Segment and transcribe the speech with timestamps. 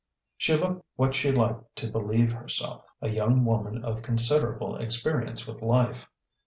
[0.35, 5.61] She looked what she liked to believe herself, a young woman of considerable experience with
[5.61, 6.09] life.